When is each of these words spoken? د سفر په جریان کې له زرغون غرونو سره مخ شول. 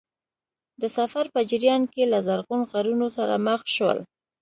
د 0.81 0.83
سفر 0.97 1.25
په 1.33 1.39
جریان 1.49 1.83
کې 1.93 2.03
له 2.11 2.19
زرغون 2.27 2.61
غرونو 2.71 3.07
سره 3.17 3.35
مخ 3.47 3.61
شول. 3.75 3.99